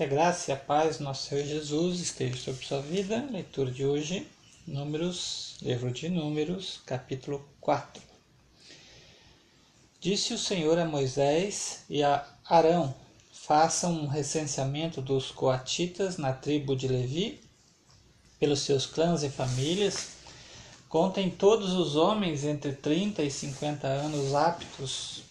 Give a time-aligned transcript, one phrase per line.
[0.00, 3.22] Que a graça e a paz do nosso Senhor Jesus esteja sobre sua vida.
[3.30, 4.26] Leitura de hoje,
[4.66, 8.02] Números, livro de Números, capítulo 4.
[10.00, 12.94] Disse o Senhor a Moisés e a Arão:
[13.30, 17.38] Façam um recenseamento dos coatitas na tribo de Levi,
[18.38, 20.12] pelos seus clãs e famílias.
[20.88, 25.24] Contem todos os homens entre 30 e 50 anos aptos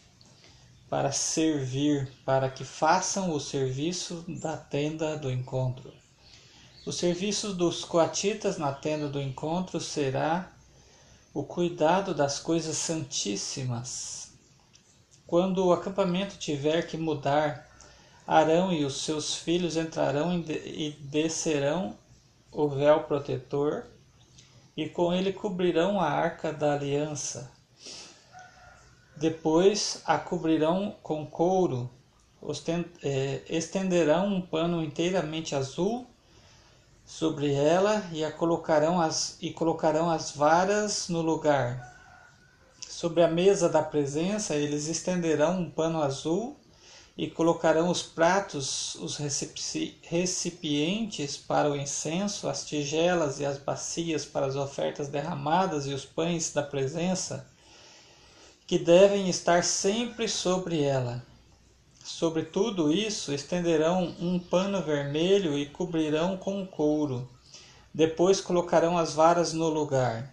[0.90, 5.94] para servir, para que façam o serviço da tenda do encontro.
[6.86, 10.52] O serviço dos coatitas na tenda do encontro será
[11.32, 14.32] o cuidado das coisas santíssimas.
[15.28, 17.70] Quando o acampamento tiver que mudar,
[18.26, 21.96] Arão e os seus filhos entrarão e descerão
[22.52, 23.86] o véu protetor
[24.76, 27.59] e com ele cobrirão a arca da aliança
[29.20, 31.90] depois a cobrirão com couro,
[33.04, 36.08] é, estenderão um pano inteiramente azul
[37.06, 42.00] sobre ela e a colocarão as e colocarão as varas no lugar.
[42.88, 46.56] Sobre a mesa da presença eles estenderão um pano azul
[47.18, 54.46] e colocarão os pratos, os recipientes para o incenso, as tigelas e as bacias para
[54.46, 57.46] as ofertas derramadas e os pães da presença
[58.70, 61.24] que devem estar sempre sobre ela.
[62.04, 67.28] Sobre tudo isso estenderão um pano vermelho e cobrirão com couro.
[67.92, 70.32] Depois colocarão as varas no lugar.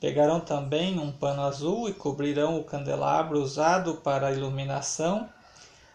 [0.00, 5.28] Pegarão também um pano azul e cobrirão o candelabro usado para a iluminação,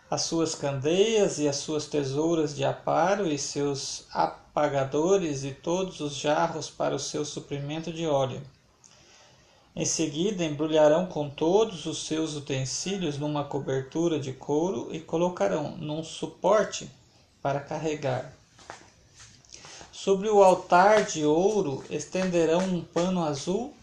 [0.10, 6.18] as suas candeias e as suas tesouras de aparo e seus apagadores e todos os
[6.18, 8.42] jarros para o seu suprimento de óleo.
[9.74, 16.04] Em seguida, embrulharão com todos os seus utensílios numa cobertura de couro e colocarão num
[16.04, 16.92] suporte
[17.42, 18.34] para carregar.
[19.92, 23.74] Sobre o altar de ouro estenderão um pano azul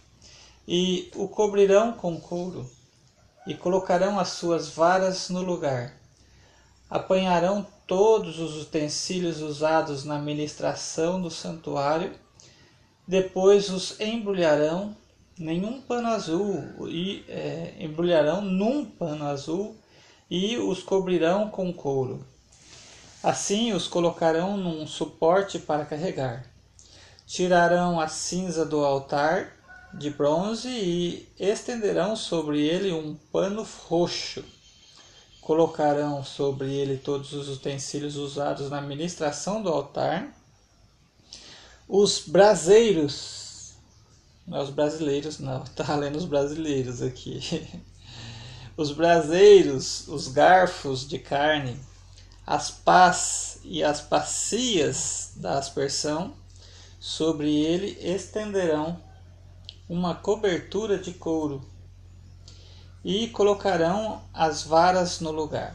[0.66, 2.71] e o cobrirão com couro,
[3.47, 5.94] e colocarão as suas varas no lugar.
[6.91, 12.15] Apanharão todos os utensílios usados na ministração do santuário,
[13.06, 14.94] depois os embrulharão
[15.38, 19.76] nenhum pano azul e é, embrulharão num pano azul
[20.31, 22.25] e os cobrirão com couro.
[23.22, 26.44] Assim os colocarão num suporte para carregar.
[27.27, 29.56] Tirarão a cinza do altar
[29.94, 34.44] de bronze e estenderão sobre ele um pano roxo.
[35.41, 40.28] Colocarão sobre ele todos os utensílios usados na ministração do altar,
[41.88, 43.47] os braseiros
[44.48, 45.62] não é os brasileiros, não.
[45.76, 47.69] Tá lendo os brasileiros aqui.
[48.76, 51.76] Os braseiros, os garfos de carne,
[52.47, 56.32] as pás e as bacias da aspersão,
[57.00, 58.97] sobre ele estenderão
[59.88, 61.60] uma cobertura de couro
[63.04, 65.75] e colocarão as varas no lugar.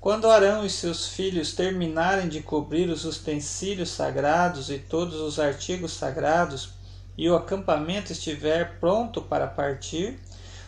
[0.00, 5.92] Quando Arão e seus filhos terminarem de cobrir os utensílios sagrados e todos os artigos
[5.92, 6.77] sagrados,
[7.18, 10.20] e o acampamento estiver pronto para partir,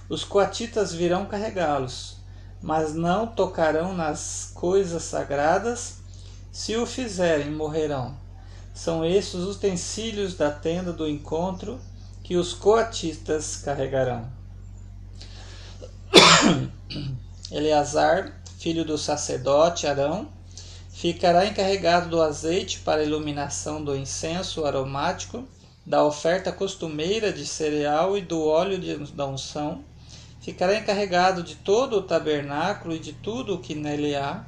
[0.09, 2.17] os coatitas virão carregá-los,
[2.61, 5.99] mas não tocarão nas coisas sagradas.
[6.51, 8.17] Se o fizerem, morrerão.
[8.75, 11.81] São estes os utensílios da tenda do encontro
[12.25, 14.29] que os coatitas carregarão.
[17.53, 20.29] Eleazar, filho do sacerdote Arão,
[20.91, 25.47] ficará encarregado do azeite para a iluminação do incenso aromático
[25.85, 29.83] da oferta costumeira de cereal e do óleo de, da unção,
[30.41, 34.45] ficará encarregado de todo o tabernáculo e de tudo o que nele há,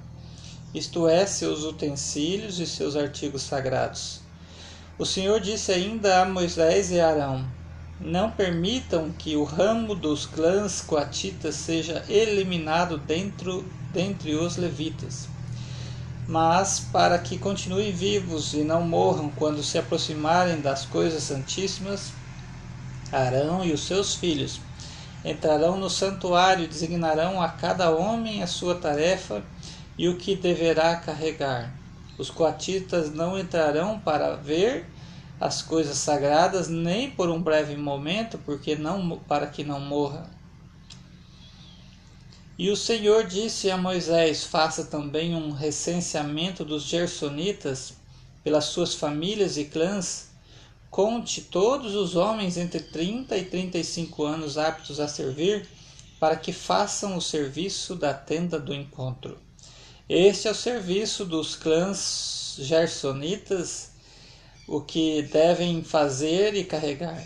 [0.75, 4.21] isto é, seus utensílios e seus artigos sagrados.
[4.99, 7.45] O Senhor disse ainda a Moisés e Arão:
[7.99, 15.33] Não permitam que o ramo dos clãs coatitas seja eliminado dentro dentre os levitas
[16.27, 22.15] mas para que continuem vivos e não morram quando se aproximarem das coisas santíssimas,
[23.11, 24.61] Arão e os seus filhos
[25.25, 29.45] entrarão no santuário e designarão a cada homem a sua tarefa
[29.97, 31.73] e o que deverá carregar.
[32.19, 34.87] Os coatitas não entrarão para ver
[35.41, 40.42] as coisas sagradas nem por um breve momento, porque não para que não morra.
[42.59, 47.95] E o Senhor disse a Moisés: Faça também um recenseamento dos Gersonitas
[48.45, 50.31] pelas suas famílias e clãs.
[50.91, 55.67] Conte todos os homens entre 30 e 35 anos aptos a servir,
[56.21, 59.39] para que façam o serviço da tenda do encontro.
[60.07, 63.93] Este é o serviço dos clãs gersonitas,
[64.69, 67.25] o que devem fazer e carregar.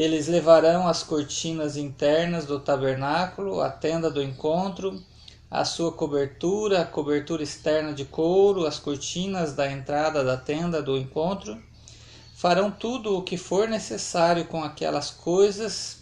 [0.00, 5.02] Eles levarão as cortinas internas do tabernáculo, a tenda do encontro,
[5.50, 10.96] a sua cobertura, a cobertura externa de couro, as cortinas da entrada da tenda do
[10.96, 11.60] encontro.
[12.36, 15.96] Farão tudo o que for necessário com aquelas coisas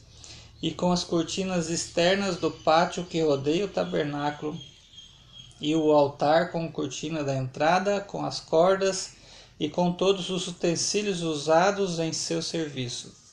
[0.60, 4.60] e com as cortinas externas do pátio que rodeia o tabernáculo
[5.58, 9.12] e o altar com cortina da entrada, com as cordas
[9.58, 13.24] e com todos os utensílios usados em seu serviço.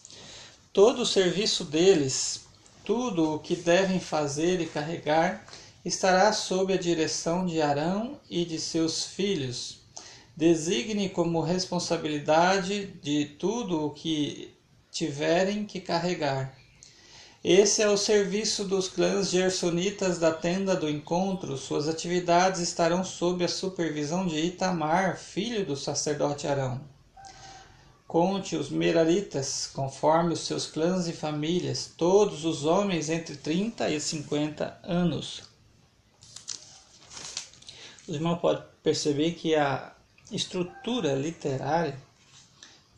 [0.74, 2.48] Todo o serviço deles,
[2.84, 5.46] tudo o que devem fazer e carregar,
[5.86, 9.81] estará sob a direção de Arão e de seus filhos.
[10.36, 14.52] Designe como responsabilidade de tudo o que
[14.92, 16.58] tiverem que carregar
[17.44, 21.58] esse é o serviço dos clãs gersonitas da tenda do encontro.
[21.58, 26.80] Suas atividades estarão sob a supervisão de Itamar, filho do sacerdote Arão.
[28.13, 34.00] Conte os meraritas, conforme os seus clãs e famílias, todos os homens entre 30 e
[34.00, 35.42] 50 anos.
[38.07, 39.95] Os irmãos podem perceber que a
[40.31, 41.98] estrutura literária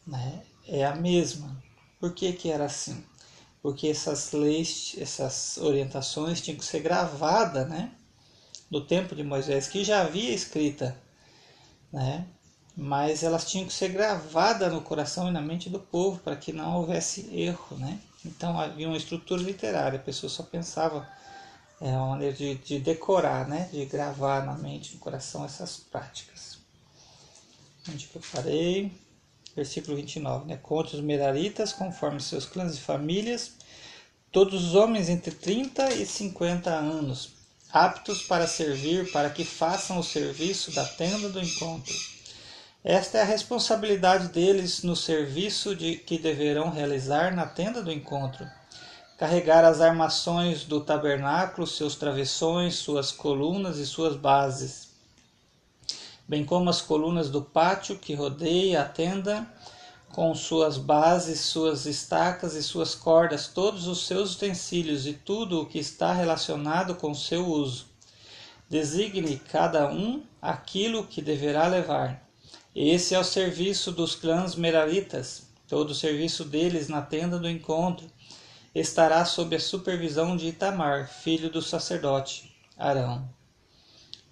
[0.05, 1.63] né, é a mesma.
[1.97, 3.01] Por que, que era assim?
[3.61, 7.91] porque essas leis, essas orientações tinham que ser gravadas, né?
[8.69, 10.95] Do tempo de Moisés, que já havia escrita,
[11.91, 12.27] né?
[12.75, 16.51] Mas elas tinham que ser gravadas no coração e na mente do povo para que
[16.51, 17.99] não houvesse erro, né?
[18.25, 21.07] Então havia uma estrutura literária, a pessoa só pensava
[21.79, 23.69] é uma maneira de, de decorar, né?
[23.71, 26.57] De gravar na mente, no coração essas práticas.
[27.87, 28.91] Onde que eu parei?
[29.55, 30.57] versículo 29, né?
[30.61, 33.53] Conte os meraritas conforme seus clãs e famílias,
[34.31, 37.29] todos os homens entre 30 e 50 anos,
[37.71, 41.93] aptos para servir, para que façam o serviço da tenda do encontro.
[42.85, 48.47] Esta é a responsabilidade deles no serviço de que deverão realizar na tenda do encontro.
[49.17, 54.95] Carregar as armações do tabernáculo, seus travessões, suas colunas e suas bases
[56.27, 59.47] bem como as colunas do pátio que rodeia a tenda,
[60.11, 65.65] com suas bases, suas estacas e suas cordas, todos os seus utensílios e tudo o
[65.65, 67.87] que está relacionado com seu uso.
[68.69, 72.23] Designe cada um aquilo que deverá levar.
[72.75, 75.43] Esse é o serviço dos clãs meraritas.
[75.65, 78.05] Todo o serviço deles na tenda do encontro
[78.75, 83.29] estará sob a supervisão de Itamar, filho do sacerdote Arão.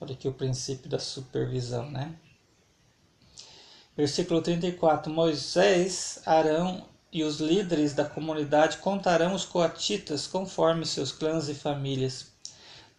[0.02, 2.14] Olha aqui o princípio da supervisão, né?
[3.96, 11.48] Versículo 34: Moisés, Arão e os líderes da comunidade contarão os coatitas conforme seus clãs
[11.48, 12.34] e famílias.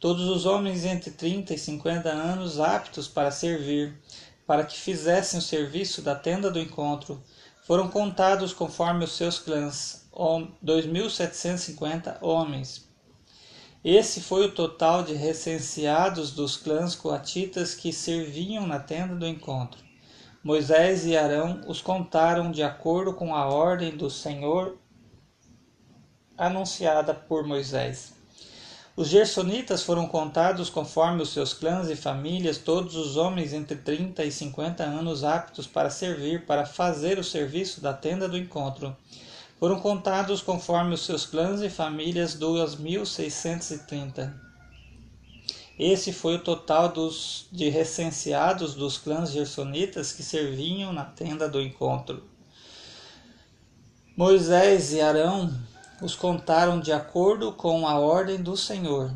[0.01, 3.95] Todos os homens entre 30 e 50 anos aptos para servir,
[4.47, 7.23] para que fizessem o serviço da tenda do encontro,
[7.67, 12.87] foram contados conforme os seus clãs, 2.750 homens.
[13.83, 19.83] Esse foi o total de recenseados dos clãs coatitas que serviam na tenda do encontro.
[20.43, 24.79] Moisés e Arão os contaram de acordo com a ordem do Senhor
[26.37, 28.14] anunciada por Moisés.
[28.97, 34.25] Os gersonitas foram contados conforme os seus clãs e famílias, todos os homens entre 30
[34.25, 38.97] e 50 anos aptos para servir, para fazer o serviço da tenda do encontro
[39.65, 44.39] foram contados conforme os seus clãs e famílias duas mil seiscentos e trinta.
[45.79, 51.63] Esse foi o total dos de recenseados dos clãs gersonitas que serviam na tenda do
[51.63, 52.23] encontro.
[54.15, 55.51] Moisés e Arão
[56.01, 59.13] os contaram de acordo com a ordem do Senhor.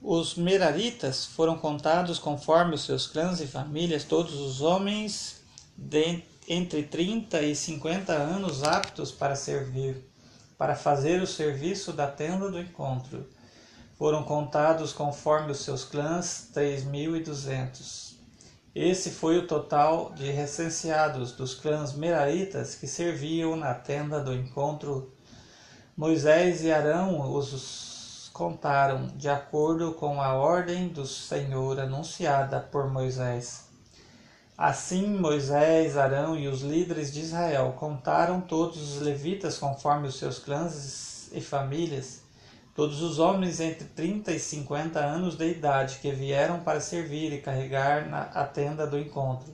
[0.00, 5.40] Os meraritas foram contados conforme os seus clãs e famílias, todos os homens
[5.76, 10.08] de entre 30 e 50 anos aptos para servir,
[10.56, 13.28] para fazer o serviço da tenda do encontro.
[13.98, 18.14] Foram contados conforme os seus clãs 3.200.
[18.74, 25.15] Esse foi o total de recenseados dos clãs meraritas que serviam na tenda do encontro.
[25.98, 33.64] Moisés e Arão os contaram de acordo com a ordem do Senhor anunciada por Moisés.
[34.58, 40.38] Assim Moisés, Arão e os líderes de Israel contaram todos os levitas conforme os seus
[40.38, 42.20] clãs e famílias,
[42.74, 47.40] todos os homens entre 30 e 50 anos de idade que vieram para servir e
[47.40, 49.50] carregar na, a tenda do encontro.